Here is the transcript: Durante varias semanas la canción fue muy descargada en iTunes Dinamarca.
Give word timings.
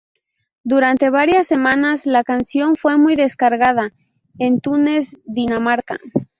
Durante 0.63 1.11
varias 1.11 1.45
semanas 1.45 2.07
la 2.07 2.23
canción 2.23 2.75
fue 2.75 2.97
muy 2.97 3.15
descargada 3.15 3.91
en 4.39 4.55
iTunes 4.55 5.15
Dinamarca. 5.25 5.99